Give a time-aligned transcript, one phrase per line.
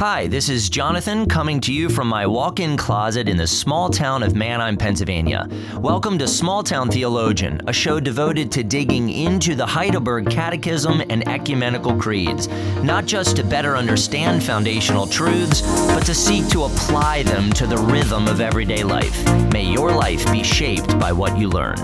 [0.00, 3.90] Hi, this is Jonathan coming to you from my walk in closet in the small
[3.90, 5.46] town of Manheim, Pennsylvania.
[5.76, 11.28] Welcome to Small Town Theologian, a show devoted to digging into the Heidelberg Catechism and
[11.28, 12.48] ecumenical creeds,
[12.82, 17.76] not just to better understand foundational truths, but to seek to apply them to the
[17.76, 19.22] rhythm of everyday life.
[19.52, 21.76] May your life be shaped by what you learn.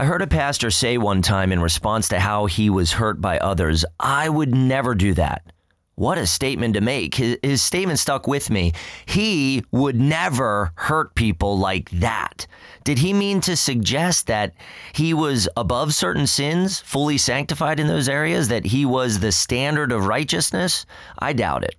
[0.00, 3.36] I heard a pastor say one time in response to how he was hurt by
[3.36, 5.52] others, I would never do that.
[5.94, 7.16] What a statement to make.
[7.16, 8.72] His, his, statement stuck with me.
[9.04, 12.46] He would never hurt people like that.
[12.84, 14.54] Did he mean to suggest that
[14.94, 19.92] he was above certain sins, fully sanctified in those areas, that he was the standard
[19.92, 20.86] of righteousness?
[21.18, 21.76] I doubt it.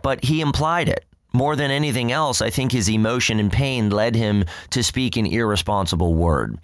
[0.00, 1.06] But he implied it.
[1.32, 5.26] More than anything else, I think his emotion and pain led him to speak an
[5.26, 6.56] irresponsible word.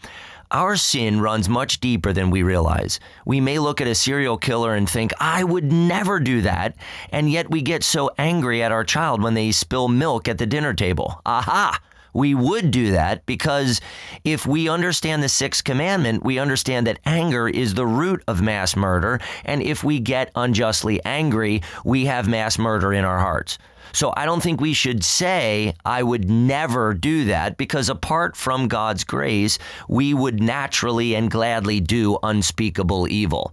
[0.53, 2.99] Our sin runs much deeper than we realize.
[3.25, 6.75] We may look at a serial killer and think, I would never do that.
[7.11, 10.47] And yet we get so angry at our child when they spill milk at the
[10.47, 11.21] dinner table.
[11.25, 11.81] Aha!
[12.13, 13.81] We would do that because
[14.25, 18.75] if we understand the sixth commandment, we understand that anger is the root of mass
[18.75, 19.21] murder.
[19.45, 23.59] And if we get unjustly angry, we have mass murder in our hearts.
[23.93, 28.69] So I don't think we should say, I would never do that, because apart from
[28.69, 33.53] God's grace, we would naturally and gladly do unspeakable evil.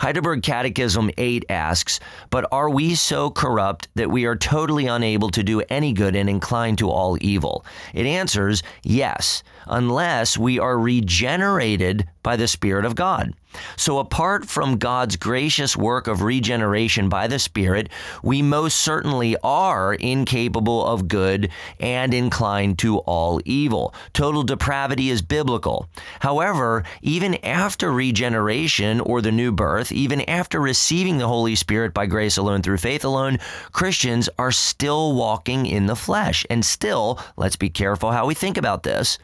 [0.00, 5.42] Heidelberg Catechism 8 asks, But are we so corrupt that we are totally unable to
[5.42, 7.64] do any good and inclined to all evil?
[7.94, 13.34] It answers, Yes, unless we are regenerated by the Spirit of God.
[13.76, 17.88] So, apart from God's gracious work of regeneration by the Spirit,
[18.22, 23.94] we most certainly are incapable of good and inclined to all evil.
[24.12, 25.88] Total depravity is biblical.
[26.20, 32.06] However, even after regeneration or the new birth, even after receiving the Holy Spirit by
[32.06, 33.38] grace alone through faith alone,
[33.72, 36.46] Christians are still walking in the flesh.
[36.50, 39.18] And still, let's be careful how we think about this,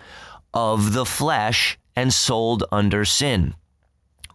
[0.54, 3.54] of the flesh and sold under sin.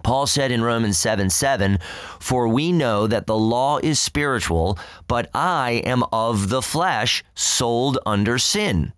[0.05, 1.79] Paul said in Romans 7 7,
[2.19, 4.77] For we know that the law is spiritual,
[5.07, 8.93] but I am of the flesh, sold under sin.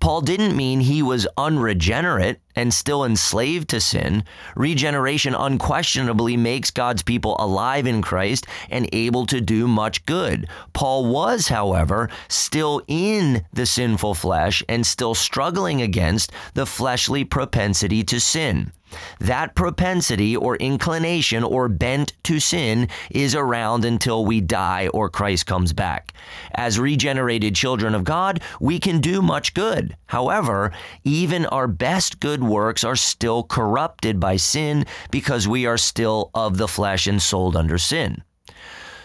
[0.00, 4.24] Paul didn't mean he was unregenerate and still enslaved to sin.
[4.56, 10.48] Regeneration unquestionably makes God's people alive in Christ and able to do much good.
[10.72, 18.02] Paul was, however, still in the sinful flesh and still struggling against the fleshly propensity
[18.04, 18.72] to sin.
[19.20, 25.46] That propensity or inclination or bent to sin is around until we die or Christ
[25.46, 26.12] comes back.
[26.54, 29.96] As regenerated children of God, we can do much good.
[30.06, 30.72] However,
[31.04, 36.56] even our best good works are still corrupted by sin because we are still of
[36.56, 38.22] the flesh and sold under sin.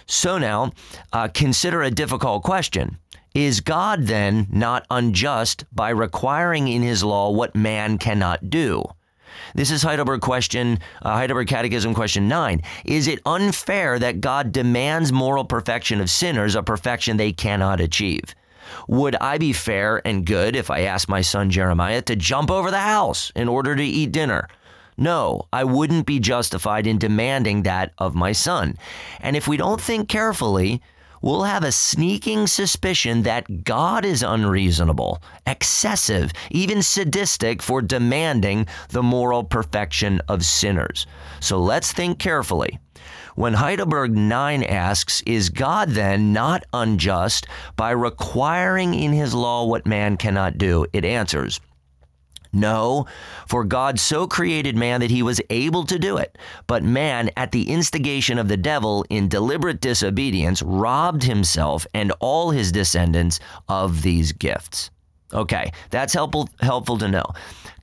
[0.08, 0.72] So now,
[1.14, 2.98] uh, consider a difficult question.
[3.34, 8.84] Is God then not unjust by requiring in his law what man cannot do?
[9.56, 12.62] This is Heidelberg question, uh, Heidelberg Catechism question 9.
[12.86, 18.36] Is it unfair that God demands moral perfection of sinners, a perfection they cannot achieve?
[18.88, 22.72] Would I be fair and good if I asked my son Jeremiah to jump over
[22.72, 24.48] the house in order to eat dinner?
[24.98, 28.78] No, I wouldn't be justified in demanding that of my son.
[29.20, 30.82] And if we don't think carefully,
[31.26, 39.02] we'll have a sneaking suspicion that God is unreasonable, excessive, even sadistic for demanding the
[39.02, 41.08] moral perfection of sinners.
[41.40, 42.78] So let's think carefully.
[43.34, 49.88] When Heidelberg 9 asks, Is God then not unjust by requiring in his law what
[49.88, 50.86] man cannot do?
[50.94, 51.60] It answers,
[52.56, 53.06] no,
[53.48, 56.38] for God so created man that he was able to do it.
[56.68, 62.52] But man, at the instigation of the devil, in deliberate disobedience, robbed himself and all
[62.52, 64.90] his descendants of these gifts.
[65.34, 67.26] Okay, that's helpful helpful to know.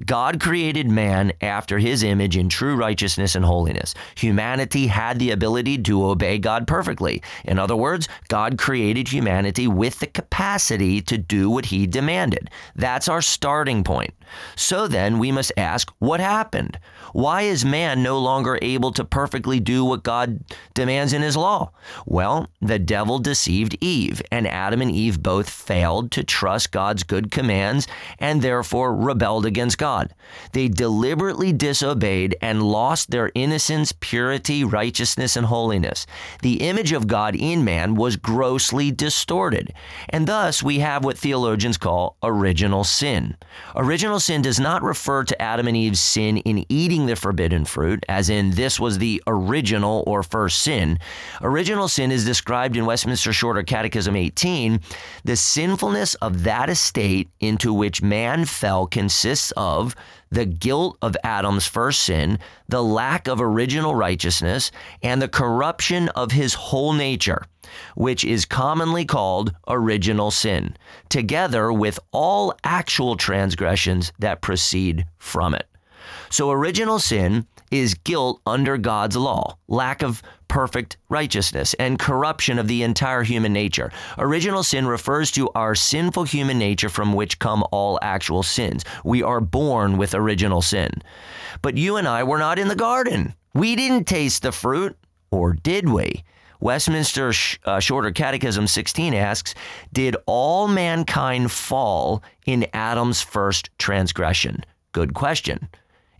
[0.06, 3.94] God created man after his image in true righteousness and holiness.
[4.16, 7.22] Humanity had the ability to obey God perfectly.
[7.44, 12.50] In other words, God created humanity with the capacity to do what he demanded.
[12.74, 14.14] That's our starting point.
[14.56, 16.78] So then we must ask what happened?
[17.12, 20.40] Why is man no longer able to perfectly do what God
[20.72, 21.70] demands in his law?
[22.06, 27.30] Well, the devil deceived Eve, and Adam and Eve both failed to trust God's good
[27.30, 27.86] commands
[28.18, 29.91] and therefore rebelled against God.
[29.92, 30.14] God.
[30.52, 36.06] They deliberately disobeyed and lost their innocence, purity, righteousness, and holiness.
[36.40, 39.74] The image of God in man was grossly distorted.
[40.08, 43.36] And thus we have what theologians call original sin.
[43.76, 48.04] Original sin does not refer to Adam and Eve's sin in eating the forbidden fruit,
[48.08, 50.98] as in this was the original or first sin.
[51.42, 54.80] Original sin is described in Westminster Shorter Catechism 18.
[55.24, 59.71] The sinfulness of that estate into which man fell consists of
[60.30, 62.38] the guilt of Adam's first sin,
[62.68, 64.70] the lack of original righteousness,
[65.02, 67.44] and the corruption of his whole nature,
[67.94, 70.76] which is commonly called original sin,
[71.08, 75.66] together with all actual transgressions that proceed from it.
[76.30, 82.68] So, original sin is guilt under God's law, lack of perfect righteousness, and corruption of
[82.68, 83.90] the entire human nature.
[84.18, 88.84] Original sin refers to our sinful human nature from which come all actual sins.
[89.04, 90.90] We are born with original sin.
[91.62, 93.34] But you and I were not in the garden.
[93.54, 94.96] We didn't taste the fruit,
[95.30, 96.24] or did we?
[96.60, 97.32] Westminster
[97.64, 99.54] uh, Shorter Catechism 16 asks
[99.92, 104.62] Did all mankind fall in Adam's first transgression?
[104.92, 105.68] Good question.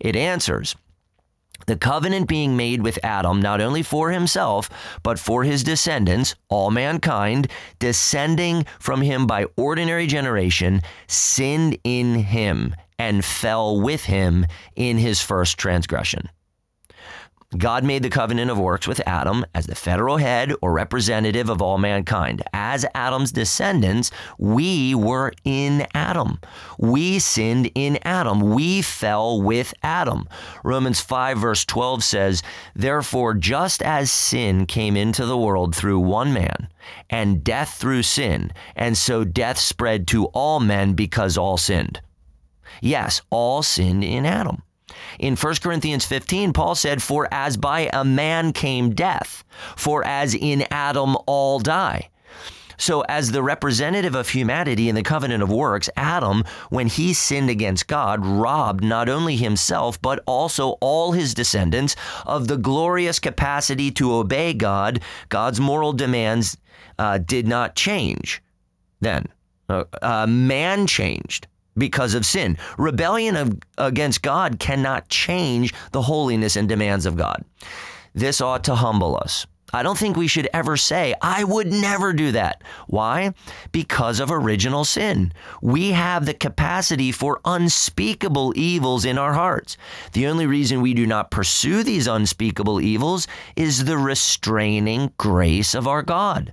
[0.02, 0.74] It answers
[1.66, 4.68] the covenant being made with Adam, not only for himself,
[5.04, 7.46] but for his descendants, all mankind,
[7.78, 14.44] descending from him by ordinary generation, sinned in him and fell with him
[14.74, 16.28] in his first transgression.
[17.56, 21.60] God made the covenant of works with Adam as the federal head or representative of
[21.60, 22.42] all mankind.
[22.54, 26.40] As Adam's descendants, we were in Adam.
[26.78, 28.40] We sinned in Adam.
[28.40, 30.28] We fell with Adam.
[30.64, 32.42] Romans 5, verse 12 says,
[32.74, 36.68] Therefore, just as sin came into the world through one man,
[37.10, 42.00] and death through sin, and so death spread to all men because all sinned.
[42.80, 44.62] Yes, all sinned in Adam.
[45.18, 49.44] In 1 Corinthians 15, Paul said, For as by a man came death,
[49.76, 52.08] for as in Adam all die.
[52.78, 57.48] So, as the representative of humanity in the covenant of works, Adam, when he sinned
[57.48, 61.94] against God, robbed not only himself, but also all his descendants
[62.26, 65.00] of the glorious capacity to obey God.
[65.28, 66.56] God's moral demands
[66.98, 68.42] uh, did not change
[69.00, 69.26] then.
[69.68, 71.46] Uh, uh, man changed
[71.76, 72.58] because of sin.
[72.78, 77.44] Rebellion of, against God cannot change the holiness and demands of God.
[78.14, 79.46] This ought to humble us.
[79.74, 82.62] I don't think we should ever say, I would never do that.
[82.88, 83.32] Why?
[83.72, 85.32] Because of original sin.
[85.62, 89.78] We have the capacity for unspeakable evils in our hearts.
[90.12, 93.26] The only reason we do not pursue these unspeakable evils
[93.56, 96.52] is the restraining grace of our God.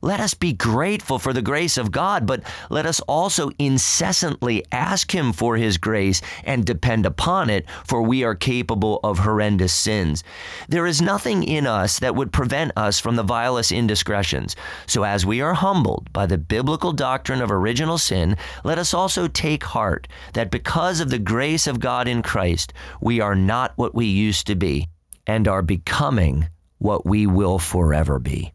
[0.00, 5.12] Let us be grateful for the grace of God, but let us also incessantly ask
[5.12, 10.22] Him for His grace and depend upon it, for we are capable of horrendous sins.
[10.68, 14.54] There is nothing in us that would prevent us from the vilest indiscretions.
[14.86, 19.26] So, as we are humbled by the biblical doctrine of original sin, let us also
[19.26, 23.94] take heart that because of the grace of God in Christ, we are not what
[23.94, 24.88] we used to be
[25.26, 26.48] and are becoming
[26.78, 28.52] what we will forever be.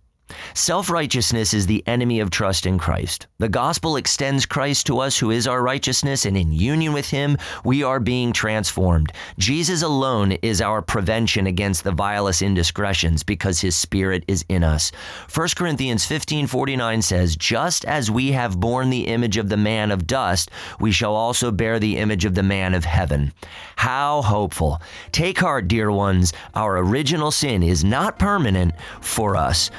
[0.53, 3.27] Self righteousness is the enemy of trust in Christ.
[3.39, 7.37] The gospel extends Christ to us, who is our righteousness, and in union with him,
[7.63, 9.11] we are being transformed.
[9.37, 14.91] Jesus alone is our prevention against the vilest indiscretions because his spirit is in us.
[15.33, 19.91] 1 Corinthians 15 49 says, Just as we have borne the image of the man
[19.91, 23.33] of dust, we shall also bear the image of the man of heaven.
[23.75, 24.81] How hopeful.
[25.11, 26.33] Take heart, dear ones.
[26.55, 29.69] Our original sin is not permanent for us,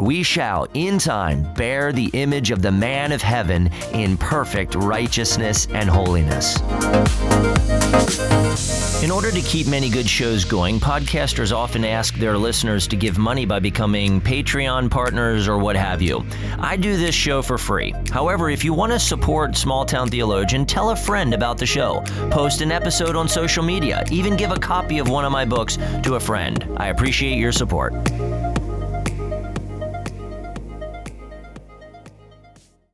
[0.00, 4.74] for we shall, in time, bear the image of the man of heaven in perfect
[4.74, 6.60] righteousness and holiness.
[9.02, 13.16] In order to keep many good shows going, podcasters often ask their listeners to give
[13.16, 16.24] money by becoming Patreon partners or what have you.
[16.58, 17.94] I do this show for free.
[18.10, 22.02] However, if you want to support Small Town Theologian, tell a friend about the show,
[22.30, 25.78] post an episode on social media, even give a copy of one of my books
[26.02, 26.66] to a friend.
[26.76, 27.94] I appreciate your support.